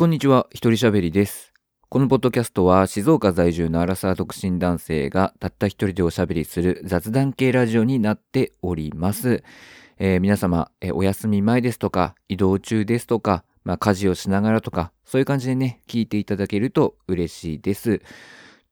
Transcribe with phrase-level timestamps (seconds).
[0.00, 1.52] こんにちは、一人喋りです。
[1.90, 9.44] このポッドキャストは静岡在住のアラサー独身男性がたった一人でおしゃべりする雑談系ラジオになっております。
[9.98, 18.00] えー皆様、えーお休み前ですとか、移動中ですとか、まあ、家事をしながらとか、そういう感じでね、聞いていただけると嬉しいです。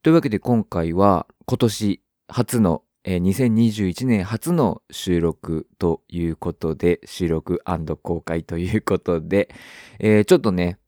[0.03, 7.63] というわけで今回は今年初の、えー2021年初の収録ということで、収録
[8.03, 9.55] 公開ということで、
[9.99, 10.79] えーちょっとね、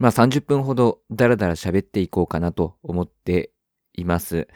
[0.00, 3.52] まあ30分ほどダラダラ喋っていこうかなと思って
[3.94, 4.48] います。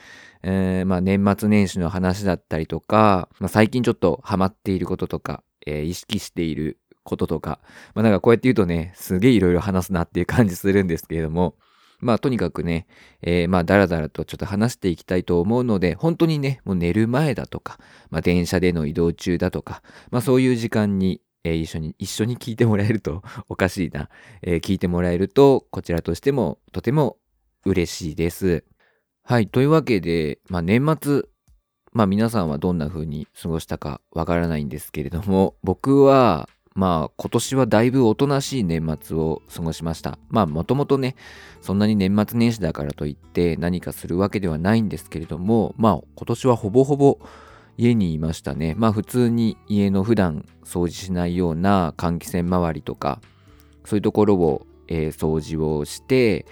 [0.42, 7.60] えーまあ年末年始の話だったりとか、まあ、最近ちょっとハマっていることとか、えー意識していることとか、
[7.94, 11.56] まあなんかこうやって言うとね、すげえいろいろ話すなっていう感じするんですけれども、
[12.00, 12.86] まあとにかくね、
[13.22, 17.78] えーまあダラダラとちょっと話していきたいと思うので、本当にね、もう寝る前だとか、
[18.10, 24.08] まあ電車での移動中だとか、まあそういう時間に、えー一緒に、一緒に聞いてもらえると おかしいな。
[24.42, 27.18] えー聞いてもらえると、こちらとしてもとても
[27.64, 28.64] 嬉しいです。
[29.22, 29.48] はい。
[29.48, 31.22] というわけで、まあ年末、
[31.92, 40.18] まあ皆さんはどんな風に過ごしたかわからないんですけれども、 僕は、まあ今年はだいぶおとなしい年末を過ごしました。
[40.28, 41.14] まあもともとね、
[41.60, 47.18] そんなに年末年始だからといって何かするわけではないんですけれども、まあ今年はほぼほぼ
[47.76, 48.74] 家にいましたね。
[48.76, 53.20] まあ普通に家の普段掃除しないような換気扇周りとか、
[53.84, 56.46] そういうところを、えー掃除をして、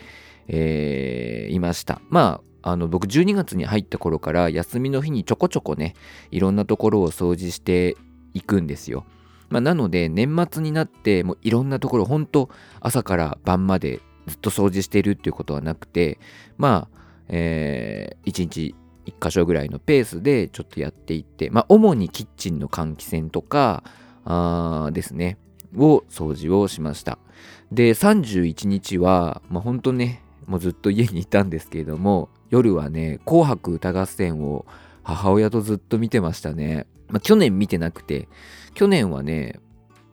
[0.48, 2.00] えーいました。
[2.08, 5.94] まあ、あの僕12月に入った頃から休みの日にちょこちょこね、
[6.30, 7.96] いろんなところを掃除して
[8.34, 9.04] いくんですよ。
[9.52, 12.48] まあ、なので年末になってもういろんなところ本当
[12.80, 16.18] 朝から晩までずっと掃除してるっていうことはなくて
[16.56, 18.74] まあ、えー、1日
[19.06, 23.82] 1箇所ぐらいのペースでちょっとやっていってまあ主にキッチンの換気扇とか
[24.92, 25.38] ですね。
[25.76, 27.18] を掃除をしました。
[27.70, 34.66] で31日はまあ本当ねもうずっと家にいたんですけれども夜はね「紅白歌合戦」を
[35.02, 38.28] 母親とずっと見てましたね、まあ、去年見てなくて
[38.74, 39.60] 去年はね、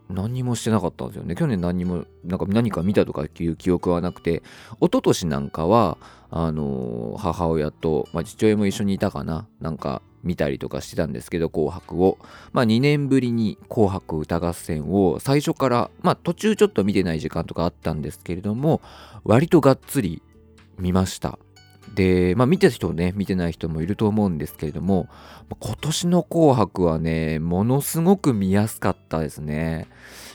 [0.10, 1.36] 何にもしてなかったんですよね。
[1.36, 4.42] 去年何にも、なんか何か見たとかっていう記憶はなくて、
[4.82, 5.98] 一昨年なんかは、
[6.32, 9.48] あのー母親と、まあ、父親も一緒にいたかな。
[9.60, 12.18] なんか見たりとかしてたんですけど、紅白を。
[12.54, 18.82] まあ2年ぶりに紅白歌合戦を最初から、まあ途中ちょっと見てない時間とかあったんですけれども、
[19.24, 20.22] 割とがっつり
[20.78, 21.38] 見ました。
[22.00, 25.10] で、まあ見てた人ね、見てない人もいると思うんですけれども、
[25.60, 29.90] 今年の紅白はね、ものすごく見やすかったですね。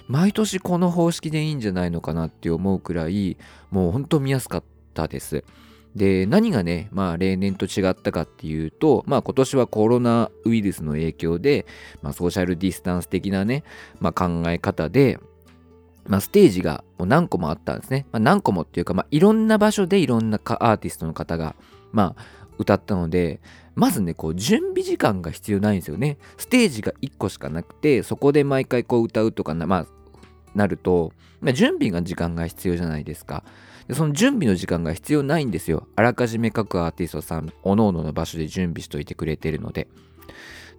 [0.07, 3.39] 毎年この方式でいいんじゃないのかなって思うくらい、
[3.71, 5.43] もうほんと見やすかったです。
[5.97, 11.65] で、何がね、まあ例年と違ったかっていうと、まあ今年はコロナウイルスの影響で、
[12.03, 13.65] まあソーシャルディスタンス的なね、
[14.01, 15.19] まあ考え方で、
[16.07, 18.07] まあ、ステージがもう何個もあったんですね。
[18.13, 21.55] まあ、何個もっていうか、まあ、いろんな場所でいろんなアーティストの方が、
[21.93, 22.25] まあ、
[22.59, 23.41] 歌ったので、
[23.75, 26.19] まずね、こう、準備時間が必要ないんですよね。
[26.37, 29.87] ステージが1個しかなくて、そこで毎回こう歌うとかな、まあ、
[30.55, 33.45] なると、まあ、準備が時間が必要じゃないですか。
[33.89, 35.87] でその準備の時間が必要ないんですよ。
[35.97, 39.89] あらかじめ各アーティストさん、おのおのの場所で準備しといてくれてるので。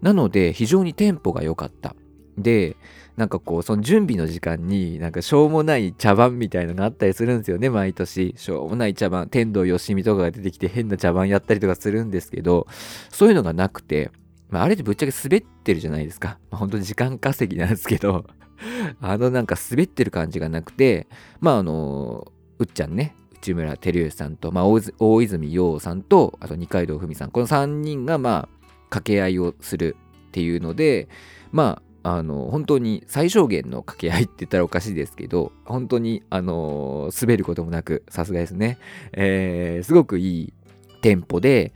[0.02, 1.96] なので、非常にテンポが良かった。
[2.38, 2.75] で、
[3.17, 8.33] なんかこう、その準備の時間に、なんかしょうもない茶番みたいなのがあったりするんですよね、毎年。
[8.37, 12.67] しょうもない茶番、天童よしみとかが出てきて変な茶番やったりとかするんですけど、
[13.09, 14.11] そういうのがなくて、
[14.49, 16.39] まあ、あれってぶっちゃけ滑ってるじゃないですか。
[16.51, 18.25] まあ、本当に時間稼ぎなんですけど、
[19.01, 21.07] あのなんか滑ってる感じがなくて、
[21.39, 28.49] まああの、うっちゃんね、内村照義さんと、まあ、大泉洋さんと、あと二階堂ふみさん、この3人がまあ、
[28.89, 29.95] 掛け合いをする
[30.27, 31.07] っていうので、
[31.51, 38.77] まあ、あの本当に最小限の掛け合いって言ったらおかしいですけど本当にあの滑ることもなくさすがですね、
[39.13, 40.53] えーすごくいい
[41.01, 41.73] テンポで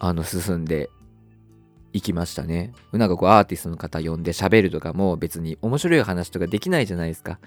[0.00, 0.90] あの進んで
[1.92, 2.72] いきましたね。
[2.92, 7.38] なんかこうアーティストの方呼んで喋るとかも別に面白い話とかできないじゃないですか。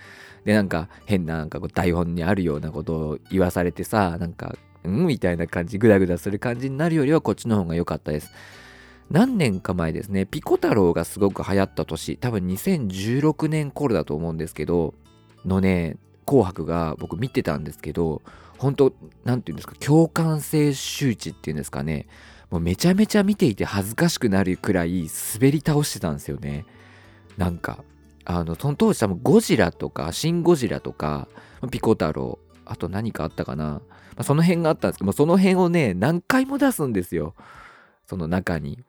[0.45, 4.55] でなんか変ななんかこう台本にあるようなことを言わされてさなんか
[4.85, 8.31] うんみたいな感じグダグダする感じになるよりはこっちの方が良かったです。
[9.11, 14.93] 何年か前ですね、ピコ太郎がすごく流行った年、多分2016年頃だと思うんですけど、
[15.45, 18.21] のね、紅白が僕見てたんですけど、
[18.57, 18.93] 本当
[19.25, 22.07] なんていうんですか、共感性周知っていうんですかね、
[22.49, 26.65] もうめちゃめちゃ見ていて恥ずかしくなるくらい滑り倒してたんですよね。
[27.37, 27.83] なんか、
[28.23, 31.27] あの、その当時多分ゴジラとか、シン・ゴジラとか、
[31.69, 33.81] ピコ太郎、あと何かあったかな、ま
[34.17, 37.35] あ、その辺があったんですけど、その辺をね、何回も出すんですよ。
[38.05, 38.83] その中に。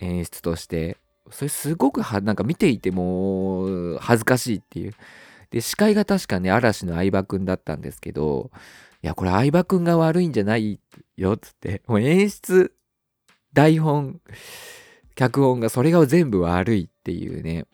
[0.00, 0.96] 演出として
[1.30, 4.94] それすごくはなんか見ていても恥ずかしいっていう
[5.50, 8.50] で、司会が確かね、嵐の相葉くんだったんですけど、
[9.02, 10.80] いや、これ相葉くんが悪いんじゃない
[11.16, 11.82] よっ、つって。
[11.86, 12.74] もう演出、
[13.52, 14.20] 台本、
[15.14, 17.64] 脚本がそれが全部悪いっていうね、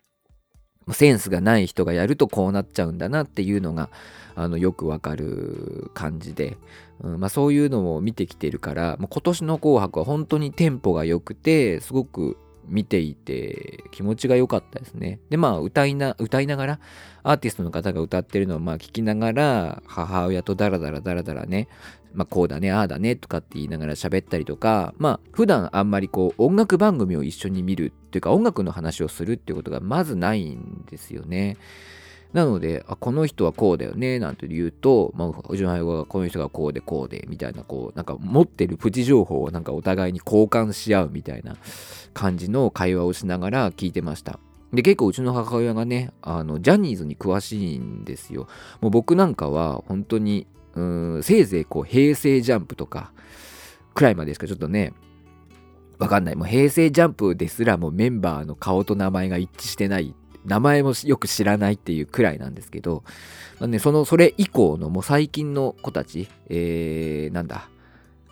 [0.92, 3.88] センスがない人がやるとこうなっちゃうんだなっていうのが
[4.34, 6.58] あのよくわかる感じで、
[7.00, 12.36] うんまあ、そういうのを見てきてるからもう今年の「紅白」は本当にテンポが良くてすごく
[12.66, 15.20] 見ていて気持ちが良かったですね。
[15.30, 16.80] でまあ歌いな歌いながら
[17.22, 21.68] アーティストの方が歌ってるのをまあ聞きながら母親とダラダラダラダラね
[22.14, 31.56] まあ、こうだねああだねとかって言いながら喋ったりとかまあ普段あんまりこう音楽番組を一緒に見るっていうか音楽の話をするっていうことがまずないんですよね。
[32.34, 41.56] なので、あ、この人はこうだよね、なんて言うと、まあ、うちの母がこの人がこうでこうで、みたいな、こう、なんか持ってるプチ情報をなんかお互いに交換し合うみたいな
[42.12, 44.40] 感じの会話をしながら聞いてました。
[44.72, 48.48] で、結構うちの母親がね、あの、ジャニーズに詳しいんですよ。
[48.80, 53.12] もう僕なんかは本当に、うん、せいぜいこう、平成ジャンプとか、
[53.94, 54.92] くらいまでしかちょっとね、
[56.00, 56.34] わかんない。
[56.34, 63.02] もう平成ジャンプですらもメンバーの顔と名前が一致してない名前もよく知らないっていうくらいなんですけど、
[63.60, 67.68] まあね、その、それ以降のもう最近の子たち、えー、なんだ、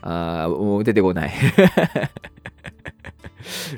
[0.02, 1.32] あー、もう出てこない。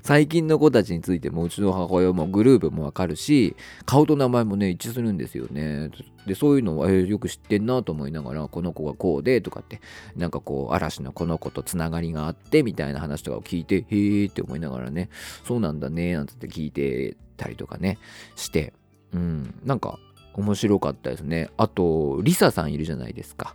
[0.03, 3.57] 最近の子たちについてもうちの母親もグループもわかるし
[3.87, 5.91] 顔と名前もね一致するんですよね。
[6.27, 9.81] でそういうのは、えー、よく知ってんなと思いながらこの子がこうでとかって
[10.17, 15.09] なんかこう嵐のこの子とつながりがあってみたいな話とかを聞いてへーって思いながらね
[15.45, 17.99] そうなんだねなんつって聞いてたりとかね
[18.37, 18.75] して。
[19.13, 19.99] うんなんか
[20.35, 21.49] 面白かったですね。
[21.57, 23.55] あとリサさんいるじゃないですか。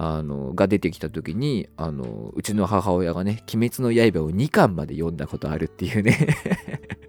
[0.00, 6.36] あのが出てきた時にあのうちの母親がね「鬼滅の刃」を2巻まで読んだことあるっていうね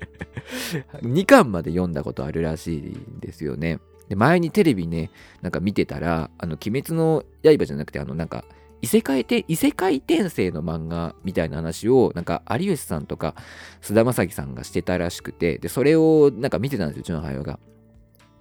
[1.03, 3.79] 2巻まで読んだことあるらしいんですよね。
[4.07, 5.11] で前にテレビね
[5.43, 8.43] なんか見てたら「あの鬼滅の刃」じゃなくてあのなんか
[8.81, 13.35] 異世界転異世界転生の漫画みたいな話をなんか有吉さんとか
[13.81, 17.59] 菅田将暉さんがしてたらしくてでそれをなんか見てたんですようちの母親が。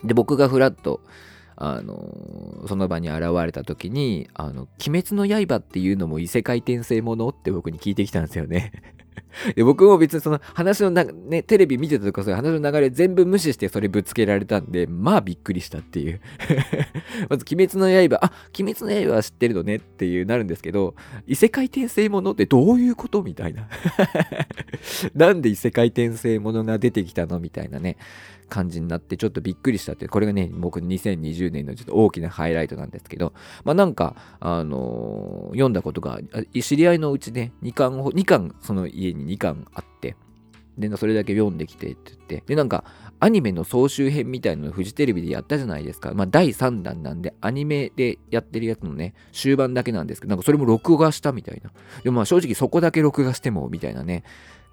[0.04, 1.02] で僕がふらっと
[1.60, 8.72] あのその場に現れた時に「あの鬼滅の刃」っていうのも異世界転生ものって僕に聞いてきたんですよね。
[9.54, 16.20] で僕も別にその話のな、ね、テレビ見てたとかそういう話の流れ全部無視してそれぶつけられたんで、まあびっくりしたっていう。
[17.28, 20.94] まず、鬼滅の刃、あ、鬼滅の刃は知ってるのねっていうなるんですけど、
[21.26, 23.68] 異世界転生ものってどういうことみたいな。
[25.14, 27.96] なんで異世界転生ものが出てきたのみたいなね、
[28.48, 33.32] 感じになってちょっとびっくりしたって、これがね、僕2020年のちょっと大きなハイライトなんですけど、
[33.64, 36.18] まあなんか、あのー、読んだことが、
[36.60, 40.16] 知り合いのうちね、2巻、2巻その家に2巻あって、
[40.78, 42.84] で、それだけ読んできてって言って、で、なんか、
[43.20, 46.12] アニメの総集編みたいなのフジテレビでやったじゃないですか。
[46.14, 51.72] まあ、第3弾なんで、アニメでやってるやつのね、終盤だけなんですけど、なんかそれも録画したみたいな。
[52.04, 54.22] でもまあ正直そこだけ録画しても、みたいなね、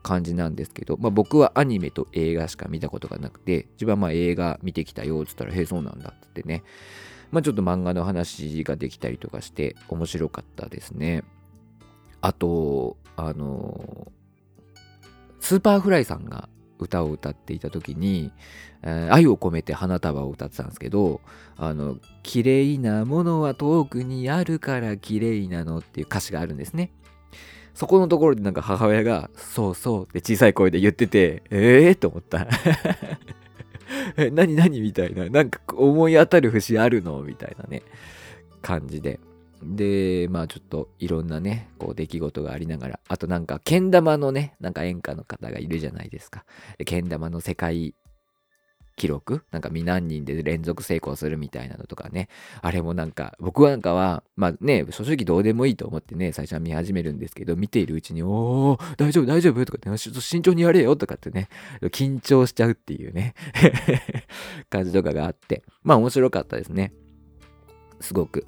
[0.06, 6.64] 感じなんですけど、まあ、僕はアニメと映画しか見たことがなくて、自分はまあ映画見てきたよっつったら、へえ、そうなんだってね、
[7.32, 11.24] まあ、ちょっと漫画の話ができたりとかして面白かったですね。
[12.22, 14.12] あと、あの
[15.40, 18.32] Superfly さんが歌を歌っていた時に、
[18.84, 21.22] えー、愛を込めて花束を歌ってたんですけど、
[21.58, 26.92] あの、綺麗なものは遠くにあるから綺麗なのっていう歌詞があるんですね。
[27.76, 32.48] そこのところでなんか母親が、そうそうって小さい声で言ってて、ええー、と思った。
[34.18, 34.82] え、何何？
[34.82, 35.30] みたいな。
[35.30, 37.22] なんか思い当たる節あるの？
[37.22, 37.84] みたいなね、
[38.62, 39.20] 感じで。
[39.62, 46.46] で、まあちょっといろんなね、こう出来事がありながら、あとなんか、けん玉のね、なんか演歌の方がいるじゃないですか。
[46.86, 47.94] けん玉の世界
[48.96, 49.44] 記録？
[49.52, 52.30] なんか未何人で連続成功するみたいなのとかね。
[52.62, 61.50] あれもなんか、僕なんかは、まあね、正直どうでもいいと思ってね、最初は見始めるんですけど、見ているうちに、おー、大丈夫、大丈夫とかって、ちょっと慎重にやれよとかってね、
[61.84, 63.34] 緊張しちゃうっていうね
[64.70, 66.94] 感じとかがあって、まあ面白かったですね。
[68.00, 68.46] すごく。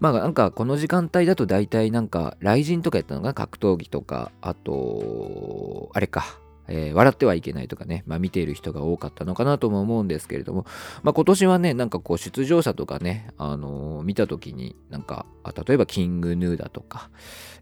[0.00, 10.66] まあなんかこの時間帯だと大体なんか RIZIN とかやったのが格闘技とか、あと、あれか、えー、笑ってはいけないとかね、まあ、見ている人が多かったのかなとも思うんですけれども、
[11.02, 15.26] まあ、今年はね、なんかこう出場者とかね、あのー、見た時になんか、
[15.66, 17.10] 例えば King Gnu だとか、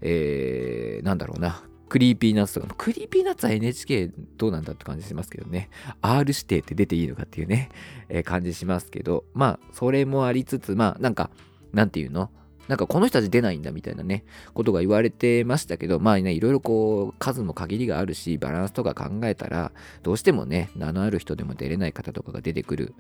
[0.01, 5.71] えー、なんだろうな、 Creepy Nuts とか、 Creepy Nuts は NHK どうなんだって感じしますけどね、
[6.03, 7.71] R 指定って出ていいのかっていうね、
[8.09, 11.31] えー、感じしますけど、まあ、それもありつつ、まあ、なんか、
[11.73, 12.31] なんていうの
[12.69, 22.95] なんかこの人たち出ないんだみたいなね、ことが言われてましたけど、まあね、いろいろこう、数も限りがあるし、バランスとか考えたら、どうしてもね、名のある人でも出れない方とかが出てくる、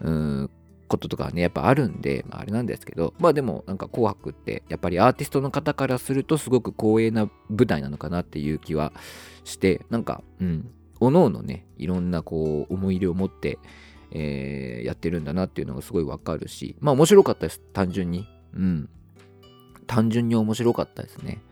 [0.00, 0.50] うん、
[0.92, 8.92] こととかねやっぱあるんで、まあ、あれなんですけどまあでもなんか「紅白」ってやっぱりアーティストの方からするとすごく光栄な舞台なのかなっていう気は
[9.44, 13.58] してなんかうんおのおのねいろんなこう思い入れを持って、
[14.10, 18.28] えー、やってるんだなっていうのがすごいわかるしまあ面白かったです単純に。
[18.54, 18.90] うん。
[19.94, 21.42] 単純に面白かったですね。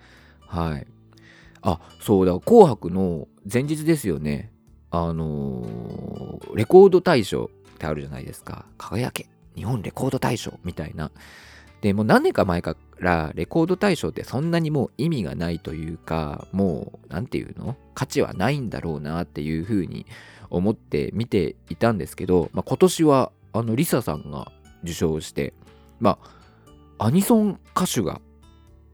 [0.47, 0.87] はい。
[1.61, 2.39] あそうだ。
[2.41, 4.51] 紅白の前日ですよね。
[4.91, 8.65] あのー、レコード大賞ってあるじゃないですか。
[8.79, 9.29] 輝け。
[9.57, 10.59] 日本レコード大賞。
[10.65, 11.11] みたいな。
[11.83, 17.77] でも何年か前からレコード大賞ってそんなにもう意味がないというかもう何て言うの？
[17.95, 20.07] 価値はないんだろうなっていうふうに
[20.49, 24.51] 思って見ていたんですけど、まあ、今年はあのリサさんが
[24.83, 25.53] 受賞して
[26.01, 26.19] ま
[26.99, 28.21] あアニソン歌手が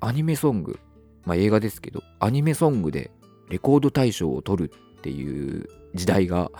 [0.01, 0.79] アニメソング
[1.25, 3.11] まあ映画ですけどアニメソングで
[3.49, 6.51] レコード大賞を取るっていう時代が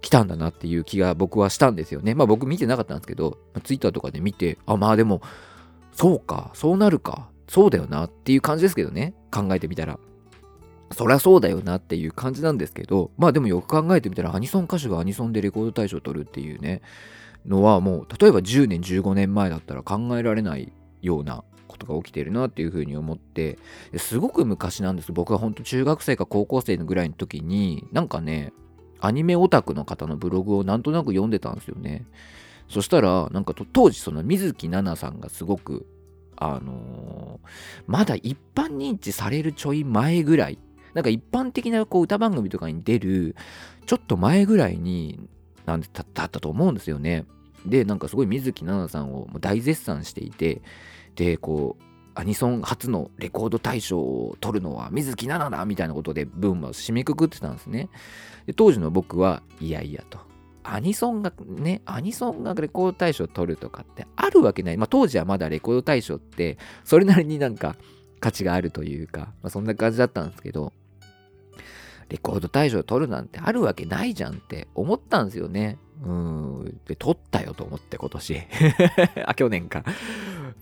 [0.00, 2.14] 来たんだなっていう気が僕はしたんですよね。
[2.14, 5.20] まあ僕見てなかったんですけど、ツイッターとかで見て、あ、まあでも、
[5.92, 9.98] そうか、そうなるか、そうだよなっていう感じですけどね、考えてみたら。
[10.92, 16.82] そりゃそうだよなっていう感じなんですけど、まあでもよく考えてみたら、アニソン歌手がアニソンでレコード大賞を取るっていうね、
[17.46, 20.72] のはもう、例えば10年、15年前だったら考えられない
[21.02, 21.44] ような
[21.80, 23.58] ことが起きてるなっていうふうに思って
[23.96, 25.12] すごく昔なんです。
[25.12, 28.52] 僕は本当中学生か高校生ぐらいの時になんかね
[29.00, 32.04] アニメオタクの方のブログをなんとなく読んでたんですよね。
[32.68, 35.86] そしたらなんか当時その水木奈々さんがすごく
[36.36, 37.48] あのー、
[37.86, 40.58] まだ一般認知されるちょい前ぐらい
[40.94, 43.36] なんか一般的なこう歌番組とかに出る
[43.86, 45.28] ちょっと前ぐらいに
[45.66, 47.26] なんだったと思うんですよね。
[47.66, 50.62] でなんかすごい水木奈々さんを大絶賛していて
[51.14, 51.82] でこう
[52.14, 57.88] アニソン初のレコード大賞を取るのは水木奈々だみたいなことでブームを締めくくってたんですね。
[58.46, 60.18] で当時の僕はいやいやと。
[60.62, 67.76] アニソンがねアニソンがレコード大賞を取るとかってあるわけない、まあ、当時はまだレコード大賞ってそれなりになんか
[68.20, 70.72] 価値があるというか、まあ、そんな感じだったんですけど
[72.10, 75.78] レコード大賞を取るなんてあるわけないじゃんって思ったんですよね。
[76.04, 76.80] うん。
[76.86, 78.42] で、撮ったよと思って、今年。
[79.26, 79.84] あ、去年か。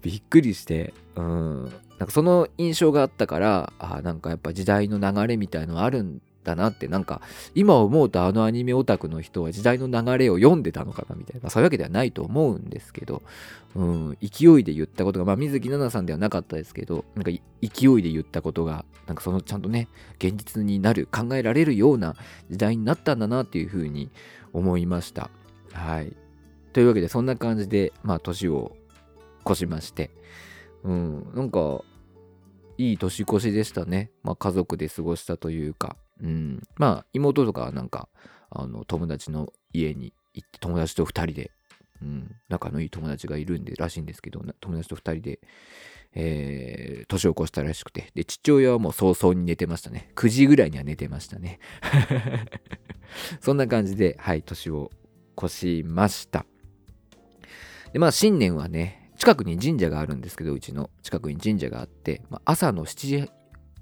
[0.02, 1.64] びっくりして、うん。
[1.98, 7.20] なんかその印象があったから、あ、なんかやっぱ時代の流れみたいのあるんだなって、なんか
[7.54, 13.22] 今思うとあのアニメオタクの人は時代の流れを読んでたのかなみたいな、そういうわけではないと思うんですけど、
[13.76, 17.38] うん、勢いで言ったことが、まあ水木奈々さんではなかったですけど、なんか勢
[17.98, 19.88] いで言ったことが、なんかそのちゃんとね、
[20.18, 22.16] 現実になる、考えられるような
[22.50, 24.10] 時代になったんだなっていうふうに
[24.52, 25.30] 思いました。
[25.72, 26.16] はい。
[26.72, 28.76] というわけで、そんな感じで、まあ、年を
[29.46, 30.10] 越しまして、
[30.84, 31.82] うん、なんか、
[32.76, 34.10] いい年越しでしたね。
[34.22, 38.08] まあ、家族で過ごしたというか、うん、まあ、妹とかはなんか、
[38.50, 41.50] あの、友達の家に行って、友達と2人で、
[42.00, 45.40] うん、仲のいい友達がいるんで、らしいんですけど、友達と2人で、
[46.14, 50.10] えー、年を越したらしくて、で、父親はもう早々に寝てましたね。
[50.16, 51.58] 9時ぐらいには寝てましたね。
[53.40, 54.90] そんな感じで、はい、年を
[55.38, 56.46] 越しました。
[57.92, 63.28] で、まあ、新年はね、近くに神社があるんですけど、うちの近くに神社があって、まあ、朝の7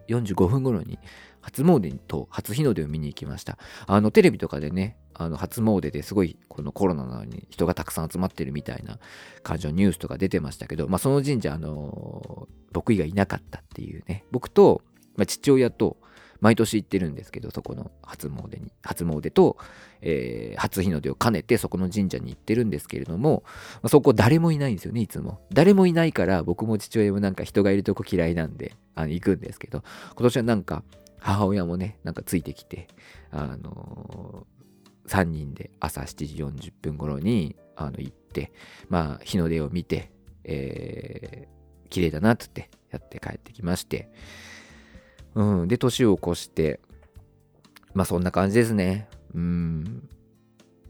[0.07, 0.99] 時45分頃に
[1.46, 3.56] 初詣と初日の出を見に行きました。
[3.86, 8.98] あの、テレビとかでね、あの初詣ですごいこのコロナなのに人がたくさん集まってるみたいな
[9.42, 14.82] 感じのニュースとか出てましたけど、まあ、その神社、あの僕以外いなかったっていうね、僕と、
[15.16, 15.96] まあ、父親と、
[16.40, 19.56] 毎年行ってるんですけど、そこの初詣に、初詣と、
[20.02, 23.42] えー、初日の出を兼ねてそこの神社に行ってるんですけれども、
[23.76, 25.40] まあ、そこ誰もいないんですよね、いつも。
[25.52, 29.82] 誰もいないから僕も父親もなんか人がいるとこ嫌いなんで、あの行くんですけど、
[30.14, 30.82] 今年はなんか
[31.26, 32.87] 母親もね、なんかついてきて、
[33.33, 38.52] あのー、3人で朝7時40分頃にあの行って、
[38.88, 40.12] まあ日の出を見て、
[40.45, 44.09] えー、綺麗だなっつってやって帰ってきまして、
[45.35, 45.68] うん。
[45.68, 46.78] で、年を越して、
[47.92, 49.09] まあそんな感じですね。
[49.35, 50.09] うん。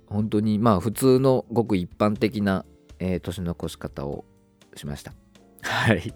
[0.06, 2.66] 本当に、まあ普通のごく一般的な、
[2.98, 4.26] えー、年の越し方を
[4.74, 5.14] しました。
[5.62, 6.12] はい。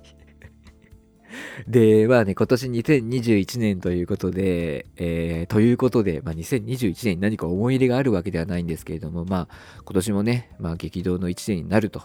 [1.69, 12.03] で、まあね、今年2021年ということで、えー、ということで、まあ、2021年に何か思い入れがあるわけではないんですけれども、まあ、今年もね、まあ、激動の1年になると、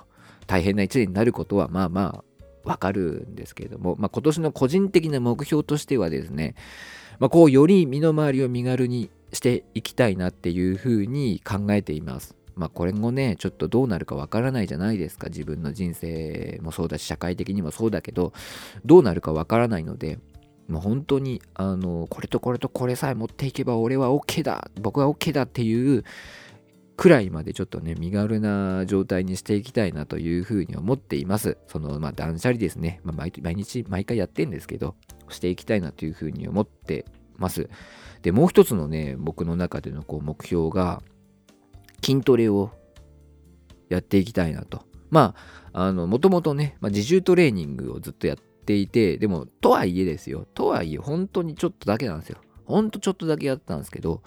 [0.48, 6.56] 大変な1年になることは、まあまあ、わかるんですけれども、まあ、今年の個人的な目標としてはですね、
[7.20, 12.36] まあ、こうより身の回りを身軽にしていきたいなっていうふうに考えています。
[12.56, 15.28] まあこれもね、ちょっとどうなるかわからないじゃないですか。
[15.28, 18.34] 自分の人生もそうだし、社会的にもそうだけど、
[18.86, 20.20] どうなるかわからないので、
[20.68, 26.04] もう本当に、あの、これとこれとこれさえ持っていけば俺は OK だ僕は OK だっていう
[26.98, 31.58] くらいまでちょっとね、身軽な状態にしていきたいなというふうに思っています。
[31.68, 33.02] その、まあ、断捨離ですね。
[33.04, 34.96] まあ、毎日、毎回やってんですけど、
[35.30, 37.06] していきたいなというふうに思って
[37.38, 37.70] ます。
[38.22, 41.04] で、もう一つのね、僕の中でのこう目標が、
[42.06, 42.72] 筋トレを
[43.90, 44.84] やっていきたいなと。
[45.10, 45.34] ま
[45.74, 50.46] あ、あの、もともとね、まあ、自重トレーニングをずっとやっていて、でも、とはいえですよ。
[50.54, 52.38] とはいえ、本当にちょっとだけなんですよ。
[52.66, 54.22] ほんとちょっとだけやったんですけど、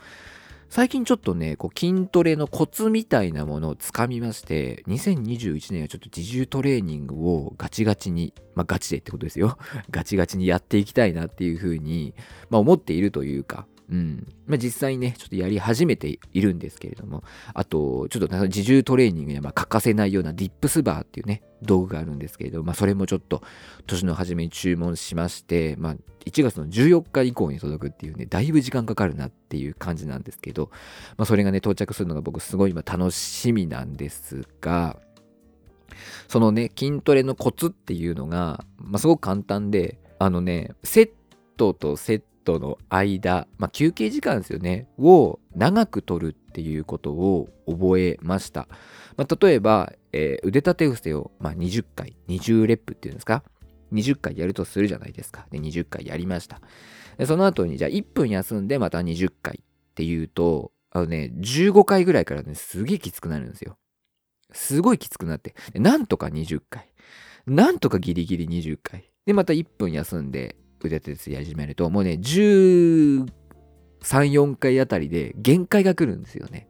[0.71, 9.57] 最近ちょっとね、こう筋トレのコツみたいなものをつかみまして、2021年はちょっと自重トレーニングをガチガチに、まあガチでってことですよ。
[9.91, 12.15] ガチガチにやっていきたいなっていうふうに、
[12.51, 14.27] まあ思っているというか、うん。
[14.47, 23.43] まあ、実際ね、ちょっとやり始めているんですけれども、あと、ちょっと自重トレーニングには欠かせないようなディップスバーっていうね、道具があるんですけれども、まあ、それもちょっと
[23.87, 30.71] 年の初めに注文しまして、まあ、1月の14日以降に届くっていうね、だいぶ時間かかるなっていう感じなんですけど、
[31.17, 34.99] まあ、それがね、到着するのが僕すごい今楽しみなんですが、
[36.29, 41.11] そのね、筋トレのコツっていうのが、まあ、すごく簡単で、あのね、セッ
[41.57, 48.69] トとセットトの間、まあ、休憩時間ですよね、を長く取るっていうことを覚えました。
[49.19, 53.45] まあ、例えば、えー、腕立て伏せを、まあ、20回、20レップっていうんですか、
[53.93, 55.47] 20回やるとするじゃないですか。
[55.51, 56.63] で、20回やりました。
[57.27, 63.77] その後に、じゃあ1分休んでまた20回っていうと、あのね、15回ぐらいからね、すげえきつくなるんですよ。
[64.53, 66.95] すごいきつくなって、なんとか20回。
[67.47, 69.11] なんとかギリギリ20回。
[69.27, 73.27] で、また1分休んで、腕立てやり始めると、もうね、13、
[74.01, 76.69] 4回あたりで限界が来るんですよね。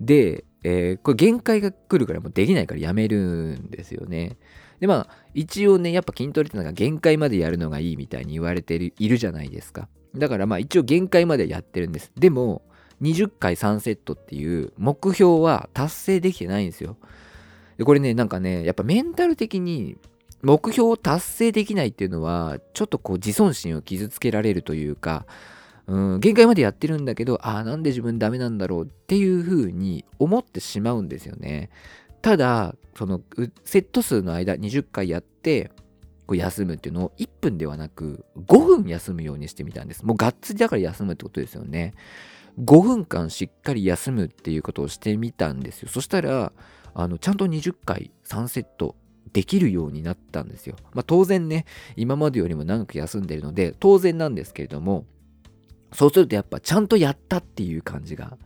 [0.00, 4.36] で、えー、これ限界が来るからもうできないからやめるんですよね。
[4.80, 9.88] で、まあ、一応ね、やっぱ筋トレってのが限界までやるのがいいみたいに言われているじゃないですか。
[10.16, 12.12] だからまあ一応限界までやってるんです。
[12.16, 12.62] でも、
[13.02, 16.96] 20回3セットっていう目標は達成できてないんですよ。
[17.84, 19.96] これね、なんかね、やっぱメンタル的に
[20.42, 25.26] 目標を達成できないっていうのは、ちょっとこう自尊心を傷つけられるというか、
[25.86, 31.70] うん、限界までやってるんだけど、ああ、なんで自分ダメなんだろうっていうふうに思ってしまうんですよね。
[32.22, 33.20] ただ、その
[33.64, 35.70] セット数の間20回やって、
[36.26, 40.06] こう休むっていうのを1分ではなく5分休むようにしてみたんです。
[40.06, 41.92] もうがっつりだから休むってことですよね。
[42.60, 45.88] 5分間しっかり休むっていうことをしてみたんですよ。
[45.88, 46.52] そしたら、
[46.94, 48.94] あのちゃんと20回3セット
[49.32, 50.76] できるようになったんですよ。
[50.92, 51.66] まあ、当然ね、
[51.96, 55.06] 今までよりも長く休んでるので、当然なんですけれども、
[55.92, 58.38] そうするとやっぱちゃんとやったっていう感じが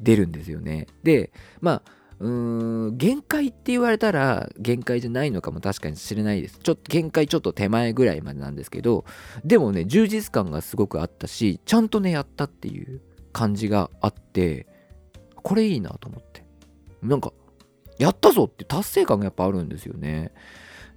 [0.00, 0.86] 出るんですよね。
[1.02, 6.58] で、まあ、うーん、限界って言われたら限界じゃないのかも確かに知れないです。
[6.62, 9.04] ちょっと限界ちょっと手前ぐらいまでなんですけど、
[9.44, 13.00] でもね、充実感がすごくあったし、ちゃんとね、やったっていう
[13.32, 14.66] 感じがあって、
[15.42, 16.44] これいいなと思って。
[17.02, 17.32] なんか、
[17.98, 20.32] やったぞって達成感がやっぱあるんですよね。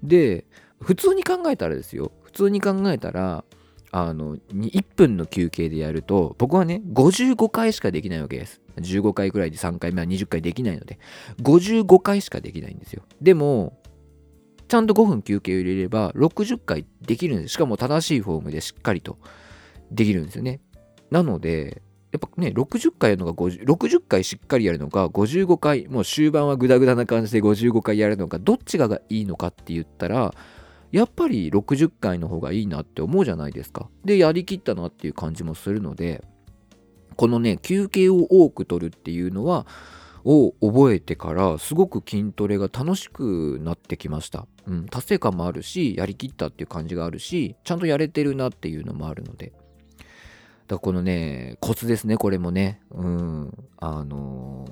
[0.04, 0.46] で、
[0.80, 2.12] 普通に考えたらですよ。
[2.24, 3.44] 普通に考えたら、
[3.92, 8.62] あの、1分の休憩でやると、僕はね、55回しかできないわけです。
[8.78, 11.00] 15回くらいで3回目は20回できないので、
[11.42, 13.04] 55回しかできないんですよ。
[13.22, 13.80] でも、
[14.68, 17.54] ちゃんと5分休憩を入れれば、60回できるんです。
[17.54, 19.18] しかも正しいフォームでしっかりと
[19.92, 20.62] できるんですよね。
[21.10, 30.34] なので、やっぱね、60回やるのか50、60回しっかりやるのか、55回、もう終盤はグダグダな感じで55回やるのか、どっちがいいのかって言ったら、
[30.92, 33.90] やっぱり60回の方がいいなって思うじゃないですか。
[34.04, 36.24] で、やりきったなっていう感じもするので、
[37.16, 39.68] このね、休憩を多く取るっていうのは、
[40.26, 44.48] を覚えてからすごく筋トレが楽しくなってきました。
[44.68, 49.54] うん、達成感もあるし、やりきったっていう感じがあるし、ちゃんとやれてるなっていうのもあるので。
[50.70, 52.80] だこのね、コツですね、これもね。
[52.92, 54.66] うん、あの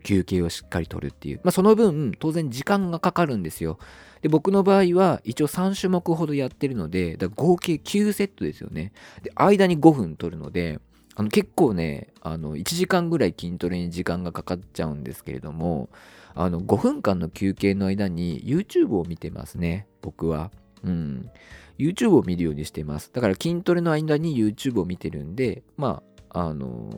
[0.00, 1.40] ー、休憩をしっかりとるっていう。
[1.42, 3.78] まあその分、当然時間がかかるんですよ。
[4.20, 8.92] で、僕の場合は一応3種目ほどやってるので、だ合計9セットですよね。
[9.22, 10.78] で、間に5分取るので、
[11.16, 15.88] あの結構ね、あの1時間ぐらい筋トレに時間がかかっちゃうんですけれども、
[16.34, 20.50] あの5分間の休憩の間に YouTube を見てますね、僕は。
[20.84, 21.30] うん。
[21.80, 23.10] YouTube を見るようにしてます。
[23.12, 26.90] だから筋トレの間に YouTube を見てるんで、まあ、あの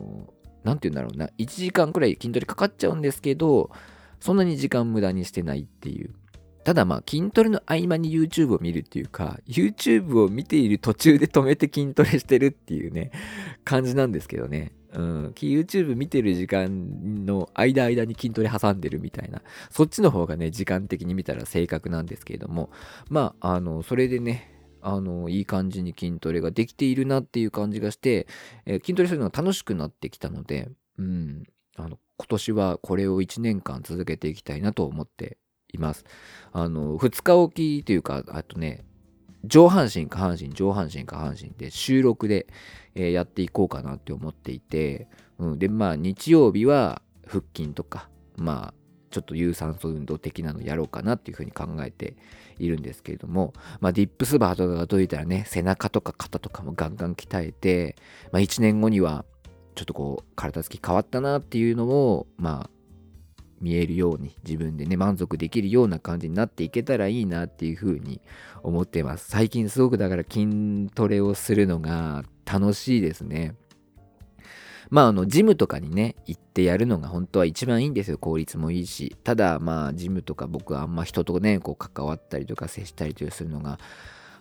[0.63, 3.71] ー、なんて言うんだろうな、1時間くらい筋トレかかっちゃうんですけど、
[4.19, 6.13] そんなに時間無駄にしてないっていう。
[6.63, 13.11] ただまあ筋トレの合間に YouTube を見るっていうか、YouTube を見ている途中で止めて筋トレしてるっていうね、
[13.65, 14.71] 感じなんですけどね。
[14.93, 19.41] うん、YouTube 見てる時間の間間に筋トレ挟んでるみたいな、
[19.71, 22.69] そっちの方がね、時間的に見たら正確なんですけれども、
[23.09, 24.52] まあ、あの、それでね、
[24.83, 28.27] あの、いい感じに筋トレができているなっていう感じがして、
[28.65, 31.43] えー、筋トレするのが楽しくなってきたので、うん、
[31.77, 35.37] あの、今年はこれを1年間続けていきたいなと思って
[35.73, 36.05] います。
[36.51, 38.83] あの、2日おきというか、あとね、
[39.45, 42.47] 上半身、下半身、上半身、下半身で収録で、
[42.95, 45.07] えー、やっていこうかなって思っていて、
[45.39, 48.73] うん、で、まあ日曜日は腹筋とか、まあ
[49.13, 52.15] ちょっと有酸素運動的なのやろうかなっていうふうに考えて
[52.59, 57.95] いるんですけれども、まあ、ディップスバーとかが解いたらね、背中とか肩とかもガンガン鍛えて、
[58.31, 59.25] まあ、1年後には
[59.75, 62.69] ちょっとこう体つき変わったなっていうのを、まあ、
[63.63, 68.21] 見えるように自分でね満足できるような感じになっていけたらいいなっていうふうに
[68.61, 69.29] 思ってます。
[69.29, 73.55] 最近すごくだから筋トレをするのが楽しいですね。
[74.93, 78.19] まあ、あの、ジムとかにね、行ってやるのが本当は一番いいんですよ。
[78.19, 79.17] 効率もいいし。
[79.23, 83.79] ただ、まあ、ジムとか僕はあんま人とね、こう関わったりとか接したりとかするのが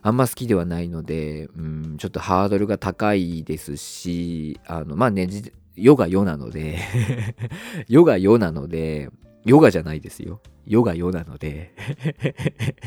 [0.03, 5.27] あんま好きではないので、うん、ちょっとハードルが高いですし、あの、まあね、
[5.75, 6.79] ヨガヨなので
[7.89, 9.09] ヨガヨなので、
[9.45, 10.41] ヨガじゃないですよ。
[10.67, 11.73] ヨガヨなので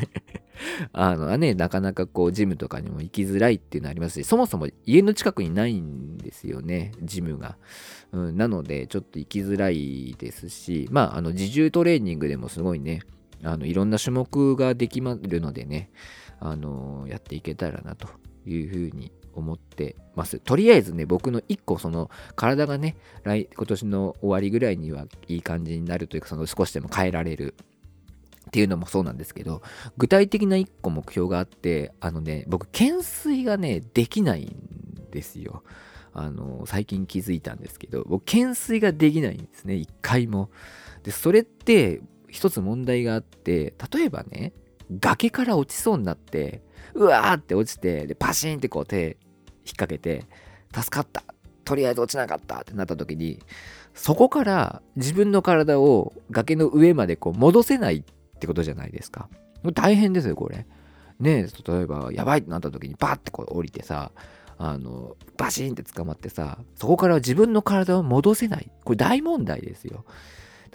[0.92, 7.58] あのね、なかなかこう、ジムとかにも行きづらいっていうのありますし、そもそも家の近くにないんですよね、ジムが。
[8.12, 13.02] うん、なので、ちょっと行きづらいですし、まあ、あの、自重トレーニングでもすごいね、
[13.42, 15.90] あの、いろんな種目ができまるのでね、
[16.40, 18.08] あの、やっていけたらなと
[18.46, 20.40] いうふうに思ってます。
[20.40, 27.54] とりあえずね、僕の1個その体がね、来今年の終わりぐらいにはいい感じになるというか、その少しでも変えられる
[28.46, 29.62] っていうのもそうなんですけど、
[29.98, 35.62] 具体的な1個目標があって、あのね、僕、懸垂がね、できないんですよ。
[36.12, 40.50] あの、最近気づいたんですけど、僕、懸垂ができないんですね、一回も。
[41.02, 44.52] で、それって、一つ問題があって、例えばね、
[44.90, 46.62] 崖から落ちそうになって、
[46.94, 49.16] うわーって落ちて、で、パシーンってこう手
[49.66, 50.24] 引っ掛けて、
[50.72, 51.22] 助かった。
[51.64, 53.40] とりあえず落ちなかったってなった時に、
[53.94, 59.28] そこから自分の体を崖の上までこう戻せないってことじゃないですか。
[59.74, 60.66] 大変ですよ、これ。
[61.18, 64.12] ねえ例えば、やばいってなった時にバッてこう降りてさ、
[64.58, 68.70] あの、バシーンって捕まってさ、そこから自分の体を戻せない。
[68.84, 70.04] これ大問題ですよ。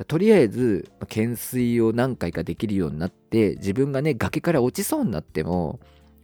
[0.08, 5.80] とりあえず、懸垂を何回かできるようになって、自分がね、崖から落ちそうになっても、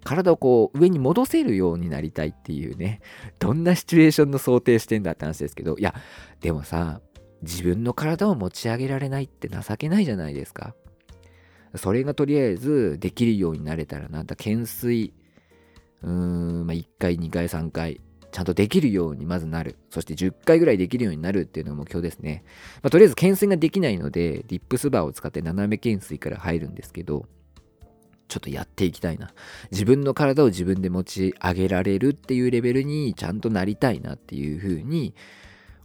[0.07, 3.01] 体をこう上に戻せるようになりたいっていうね、
[3.39, 5.93] どんなシチュエーションの想定してんだって話ですけど、いや、
[6.39, 7.01] でもさ、
[7.41, 10.75] 自分の体を持ち上げられないって情けないじゃないですか。
[11.75, 15.11] それがとりあえずできるようになれたらなん、だ懸垂、
[16.03, 17.99] うーん、まあ、1回、2回、3回、
[18.31, 19.75] ちゃんとできるようにまずなる。
[19.89, 22.45] そして10回ぐらいできるようになるっていうのが目標ですね。
[22.81, 27.25] まあ、とりあえず懸垂ができないので、ディップスバーを使って斜め懸垂から入るんですけど、
[28.27, 29.31] ちょっとやっていきたいな。
[29.71, 35.15] 自分の体を自分で持ち上げられるっていうレベルにちゃんとなりたいなっていうふうに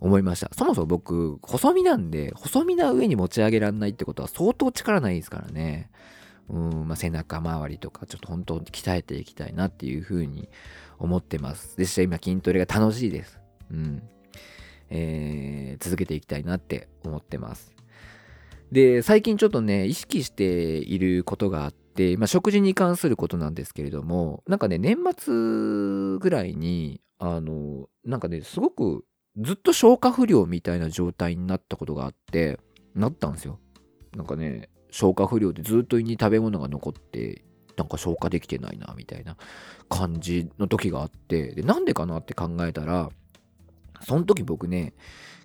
[0.01, 0.51] 思いました。
[0.53, 5.91] そもそも僕、細身なんで、細身な上に持ち上げられないってことは相当力ないですからね。
[6.49, 10.49] うん、まあ、背中周りとか、ちょっと本当に鍛えていきたいなっていうふうに
[10.99, 11.77] 思ってます。
[11.77, 13.41] でした今筋トレが楽しいです。
[13.71, 14.03] うん。
[14.91, 17.73] えー、続けていきたいなって思ってます。
[18.73, 29.05] で、最近ちょっとね、意識していることがあって、まあ、食事に関することなんですけれども、なんかね、年末ぐらいに、あの、なんかね、すごく
[29.39, 32.59] ずっと消化不良みたいな状態になったことがあって、
[32.95, 33.59] なったんですよ。
[34.17, 37.45] なんかね、消化不良でずっと胃に食べ物が残って、
[37.77, 39.37] なんか消化できてないな、みたいな
[39.89, 43.09] 感じの時があって、で、なんでかなって考えたら、
[44.03, 44.95] その時僕ね、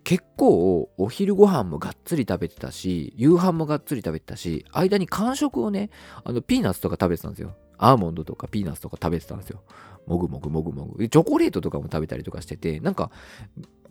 [0.07, 5.89] 結構お昼ご飯もがっつり食べてたし、夕飯もがっつり食べてたし、間に間食をね、
[6.23, 7.57] あの、ピーナッツとか食べてたんですよ。
[7.77, 9.63] アーモンドとかピーナッツとか食べてたんですよ。
[10.05, 11.09] もぐもぐもぐもぐ。
[11.09, 13.11] チョコレートとかも食べたりとかしてて、なんか、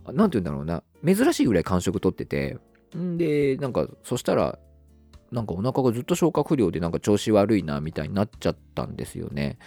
[0.07, 2.57] なんて言うんだろうな、珍しいぐらい間食取ってて、
[2.97, 4.59] んで、なんか、そしたら、
[5.31, 9.59] なんかお腹がずっと消化不良でなんか調子悪いなみたいになっちゃったんですよね。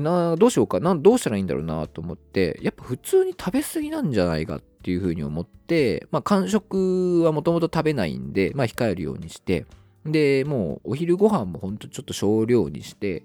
[0.00, 9.66] などうしようかな、どうしたらいいんだろうなと思って、やっぱ普通に食べ過ぎなんじゃないかっていうふうに思って、まあ、間食はもともと食べないんで、まあ、控えるようにして、
[10.04, 13.24] で、もうお昼ご飯もほんとちょっと少量にして、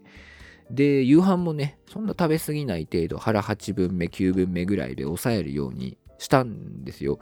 [0.71, 7.19] で、夕飯もね、そんな食べ過ぎない程度、腹8分目、9分目ぐらいで抑えるようにしたんですよ。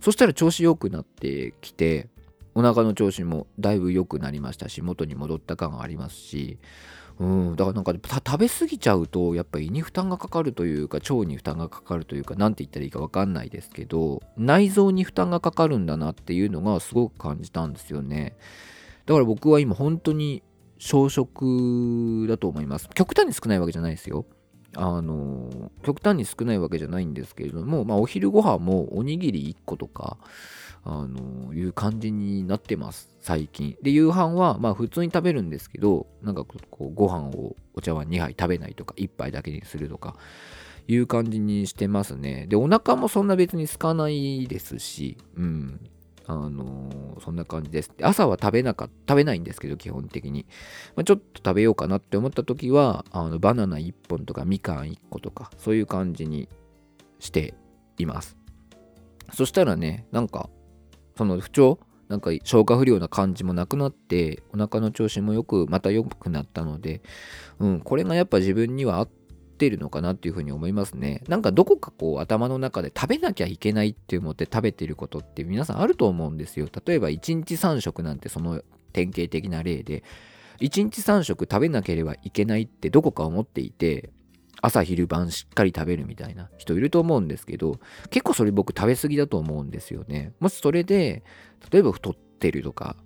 [0.00, 2.08] そしたら調子良くなってきて、
[2.54, 6.58] お腹の調子もだいぶ良くなりましたし、元に戻った感がありますし、
[7.18, 18.36] うん、だからなんか食べ過ぎちゃうとやっぱり胃に負担がかかるというか腸に負担がかかるというか何て言ったらいいか分かんないですけど内臓に負担がかかるんだなっていうのがすごく感じたんですよね。
[19.06, 20.42] だから僕は今本当に
[20.78, 22.88] 小食だと思います。
[22.94, 24.26] 極端に少ないわけじゃないですよ。
[24.76, 30.18] あの極端に少ないわけじゃないんですけれども、まあ、お昼ご飯もおにぎり1個とか、
[30.88, 40.14] あのいう感じになってます最近で夕飯はまあ普通に食べるんですけどなんかこうご飯をお茶碗2杯食べないとか1杯だけにするとか
[40.86, 45.80] いう感じにしてますねでお腹もそんな別に空かないですしうん
[46.28, 47.92] あのー、そんな感じです。
[48.02, 50.44] 朝は食べなか、食べないんですけど、基本的に。
[50.96, 56.48] まあ、ちょっと食べようかなって思った時は、あのバナナ1本とかみかん1個とか、そういう感じに
[57.20, 57.54] して
[57.96, 58.36] います。
[59.32, 60.50] そしたらね、なんか、
[61.16, 67.02] その不調なんか消化不良な感じもなくなってお腹の調子もよくまた良くなったので、
[67.58, 69.08] うん、これがやっぱ自分には合っ
[69.58, 71.22] てるのかなっていうふうに思いますね。
[71.26, 76.68] なんかどこかこう頭の中で食べなきゃいけないって思って食べてることって皆さんあると思うんですよ。
[76.86, 80.04] 例えば1日3食なんてその典型的な例で
[80.60, 84.10] 1日3食食べなければいけないってどこか思っていて
[84.62, 87.78] 朝昼晩しっかり食べるみたいな人いると思うんですけど
[88.10, 90.32] 結構それ僕食べ過ぎだと思うんですよね。
[90.40, 91.22] もしそれで
[91.70, 92.96] 例えば太ってるとか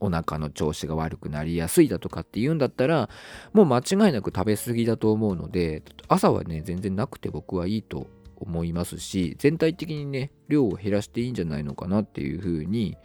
[0.00, 3.08] お腹の調子が悪くなりやすいだとかって言うんだったら
[3.52, 12.96] もう間違いなく食べ過ぎだと思うので朝はね全然なくて僕はいいと思いますし全体的にね量を減らしていいんじゃないのかなっていうふうに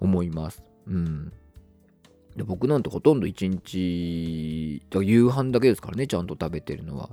[0.00, 0.62] 思います。
[0.86, 1.32] うん。
[2.36, 7.10] で僕なんてほとんど1日夕飯だけですからねちゃんと食べてるのは。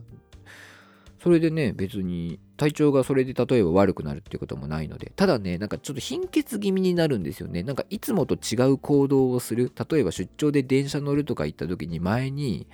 [1.25, 7.63] それでね、別に体調がそれで例えば悪くなるっていうこともないので、ただね、なんかちょっと貧血気味になるんですよね。
[7.63, 9.71] なんかいつもと違う行動をする。
[9.89, 12.67] 例えば出張で電車乗るとか行った時に前に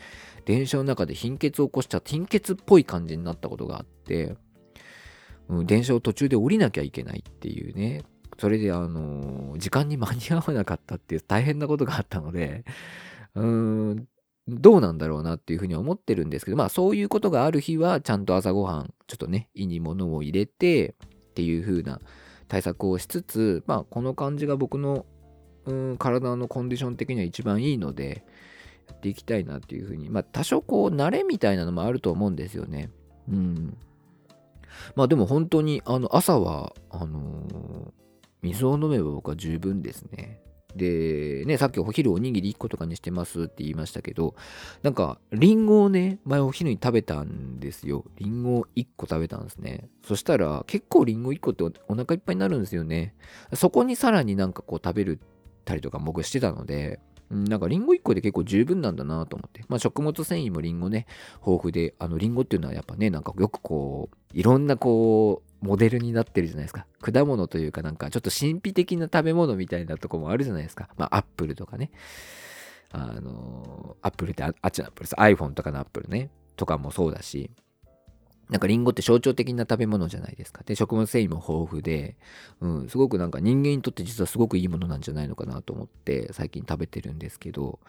[0.44, 4.36] 電車の中で貧血を起こした貧血っぽい感じになったことがあって、
[5.48, 8.04] うん、電車を途中で降りなきゃいけないっていうね。
[8.38, 12.66] それであのー、時間に間に合わなかったっていう大変なことがあったので、
[13.34, 13.46] うー
[13.94, 14.08] ん、
[14.52, 22.00] どうなんだろうなっていうふうに思ってるんですけど、まあそういうことがある日はちゃんと朝ごはん、ちょっとね、胃に物を入れてっていうふうな
[22.48, 25.06] 対策をしつつ、まあこの感じが僕の、
[25.66, 28.26] うん、体のコンディション的には一番いいので、
[28.88, 32.90] やっていきたいなっていうふうに、まあ多少こう慣れみたいなのもあると思うんですよね。
[33.30, 33.78] うん。
[34.96, 37.92] まあでも本当にあの朝は、あのー、
[38.42, 40.42] 水を飲めば僕は十分ですね。
[40.76, 44.36] で、ね、さっきお昼おにぎり1個とかにしてますって言いましたけど、
[44.84, 48.06] なんか、リンゴをね、前お昼に食べたんですよ。
[48.18, 49.90] リンゴ1個食べたんですね。
[50.06, 53.16] そしたら、結構リンゴ1個ってお腹いっぱいになるんですよね。
[53.54, 55.20] そこにさらになんかこう食べる
[55.66, 57.00] たりとか僕してたので、
[57.32, 59.64] なんかリンゴ1個で結構十分なんだなと思って。
[59.70, 61.08] まあ食物繊維もリンゴね、
[61.46, 66.86] 豊富で、あのリンゴっていうのはやっぱね、なんかよくこう、いろんなこう、モデルになってるじゃないですか。
[67.02, 70.90] 果物というかなんかちょっと神秘的な食べ物みたいなとこもあるじゃないですか。
[70.98, 71.92] まあアップルとかね。
[72.92, 75.16] あの、アップルってあっちのアップルです。
[75.16, 76.30] iPhone とかのアップルね。
[76.58, 77.52] とかもそうだし。
[78.52, 80.62] なんかリンゴって象徴的な食べ物じゃないですか。
[80.66, 82.18] で、食物繊維も豊富で、
[82.60, 87.80] うん、すごくなんか人間にとって実はすごくいいものなんじゃないのかなと思って最近食べてるんですけど、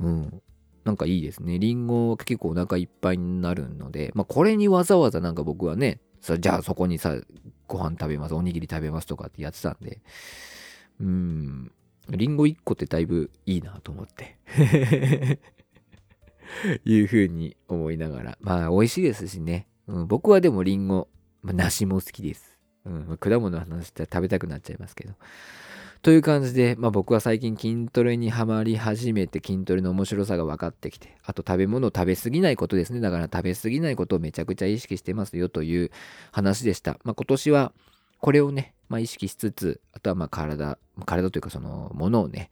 [0.00, 0.42] うん、
[0.82, 1.60] なんかいいですね。
[1.60, 7.14] リンゴは結構お腹いっぱいになるので、まあこれにわざわざなんか僕はね、そじゃあそこにさ、
[7.68, 10.00] ご飯食べます、おにぎり食べますとかってやってたんで、
[11.00, 11.72] うん、
[12.08, 14.38] リンゴ1個ってだいぶいいなと思って
[16.84, 18.38] いうふうに思いながら。
[18.40, 19.68] まあ、美味しいですしね。
[19.90, 21.08] うん、僕はでもリンゴ、
[21.42, 22.58] まあ、梨も好きです。
[22.86, 25.14] うん、果物の話したら食べたくなっちゃいますけど。
[26.02, 33.00] という感じで、まあ、僕は最近筋トレにはまり始めて筋トレの面白さが分かってきて、あと食べ物を食べ過ぎないことですね。
[33.00, 35.90] だから食べ過ぎないことをめちゃくちゃ意識してますよという
[36.32, 36.98] 話でした。
[37.04, 37.72] まあ、今年は
[38.20, 42.50] これをね、まあ、意識しつつ、あとはまあ体、体というかそのものをね、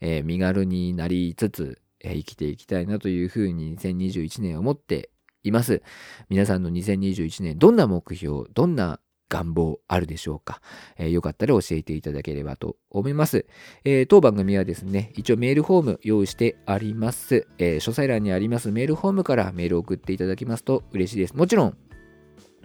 [0.00, 5.10] えー、身軽になりつつ、え、生きていきたいなというふうに2021年を思って
[5.42, 5.82] います。
[6.28, 9.00] 皆さんの2021年、どんな目標、どんな
[9.30, 10.60] 願望あるでしょうか、
[10.98, 13.46] えー、よかったら教えていただければと思います、
[13.84, 21.36] えー、当番組はですね、一応メールフォーム用意してあります、えー、詳細欄にありますメールフォームからメールを送っていただきますと嬉しいです。
[21.36, 21.76] もちろん、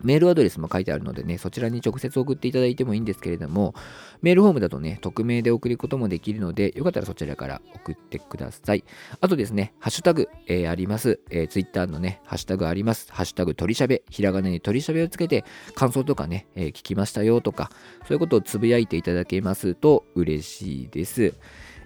[0.04, 3.74] メールアドレスも書いてあるのでね、そちらに直接送っていただいてもいいんですけれども、
[4.22, 8.84] メールフォームだとね、匿名で送ることもできるので、よかったらそちらから送ってください。
[9.22, 11.20] あとですね、ハッシュタグ、えー、あります。
[11.30, 13.12] えー、ツイッターのね、ハッシュタグあります。
[13.12, 17.72] ハッシュタグ鳥しゃべ、ひらがなに鳥しゃべをつけて、感想とかね、えー、聞きましたよとか、
[18.08, 21.34] そういうことをつぶやいていただけますと嬉しいです。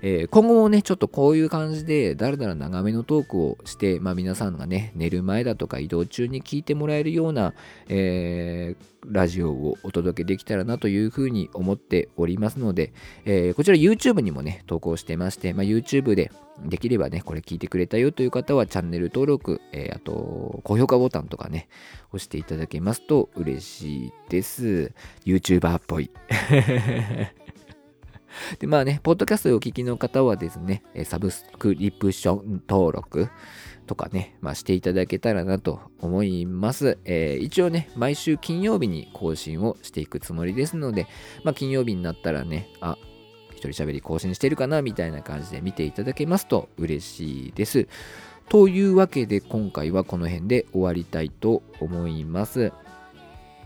[0.02, 7.54] えー、今後もね、ちょっとこういう感じで、だらだら長めのトークをして、まあ、皆さんがね、寝る前だとか移動中に聞いてもらえるような、
[7.88, 12.94] えー、ラジオをお届けできたらなというふうに思っておりますので、
[13.26, 16.32] えー、こちら YouTube にもね、投稿してまして、まあ、YouTube で
[16.66, 21.70] できればね、これ聞いてくれたよという方はチャンネル登録、えー、あと、高評価ボタンとかね、
[22.10, 24.92] 押していただけますと嬉しいです。
[25.26, 26.12] YouTuber っぽい。
[28.60, 33.30] で、まあね、ポッドキャストをお聞きの方はですね、サブスクリプション登録
[33.88, 37.00] とかね、まあ、していただけたらなと思います。
[37.06, 41.08] えー、一応ね、毎週金曜日に更新をしていくつもりですので、
[41.44, 42.98] まあ、金曜日になったらね、あ、
[43.52, 47.88] 一人喋り更新してるかなみたいな感じで見ていただけますと嬉しいです。
[48.48, 52.72] というわけで今回はこの辺で終わりたいと思います。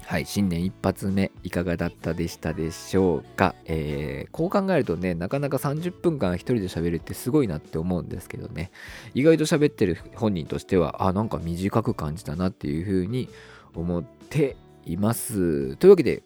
[0.06, 8.72] はい、新年一発目いかがだったでしたでしょうか、えー、こう考えるとね、なかなか30分間一人で喋るってすごいなって思うんですけどね、
[9.14, 13.30] 意外と喋ってる本人としては、あ、なんか短く感じたなっていうふうに
[13.76, 15.78] 思っています。
[15.78, 16.24] というわけで、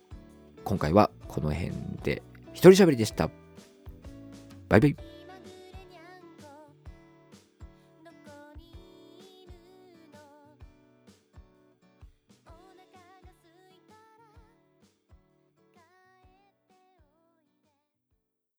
[0.64, 1.72] 今回はこの辺
[2.04, 3.30] で一人喋りでした。
[4.70, 5.17] バイバイ。